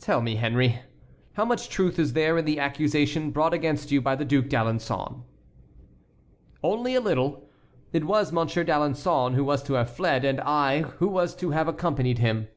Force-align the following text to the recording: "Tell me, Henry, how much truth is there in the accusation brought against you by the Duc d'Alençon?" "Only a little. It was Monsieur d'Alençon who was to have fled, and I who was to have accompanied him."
"Tell 0.00 0.20
me, 0.20 0.34
Henry, 0.34 0.80
how 1.34 1.44
much 1.44 1.68
truth 1.68 2.00
is 2.00 2.12
there 2.12 2.36
in 2.36 2.44
the 2.44 2.58
accusation 2.58 3.30
brought 3.30 3.54
against 3.54 3.92
you 3.92 4.00
by 4.00 4.16
the 4.16 4.24
Duc 4.24 4.46
d'Alençon?" 4.46 5.22
"Only 6.64 6.96
a 6.96 7.00
little. 7.00 7.48
It 7.92 8.04
was 8.04 8.32
Monsieur 8.32 8.64
d'Alençon 8.64 9.34
who 9.36 9.44
was 9.44 9.62
to 9.62 9.74
have 9.74 9.90
fled, 9.94 10.24
and 10.24 10.40
I 10.40 10.80
who 10.82 11.06
was 11.06 11.32
to 11.36 11.50
have 11.50 11.68
accompanied 11.68 12.18
him." 12.18 12.48